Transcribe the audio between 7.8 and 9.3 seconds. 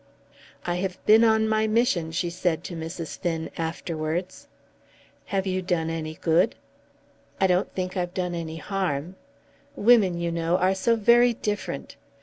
I've done any harm.